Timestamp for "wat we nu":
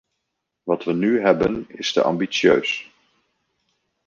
0.63-1.21